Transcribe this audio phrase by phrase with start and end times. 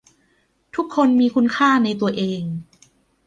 [0.75, 2.41] ทุกคนมีคุณค่าในตัวเอง